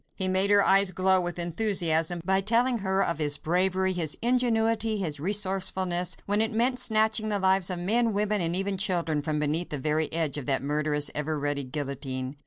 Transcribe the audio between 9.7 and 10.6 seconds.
very edge of